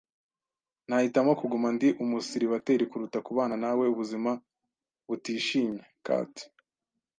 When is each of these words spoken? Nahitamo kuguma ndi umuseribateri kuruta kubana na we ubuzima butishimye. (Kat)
Nahitamo 0.87 1.31
kuguma 1.39 1.67
ndi 1.75 1.89
umuseribateri 2.03 2.83
kuruta 2.91 3.19
kubana 3.27 3.55
na 3.63 3.69
we 3.77 3.85
ubuzima 3.93 4.31
butishimye. 5.07 5.83
(Kat) 6.05 6.33